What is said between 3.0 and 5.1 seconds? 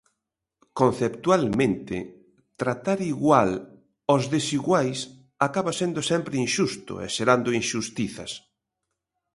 igual os desiguais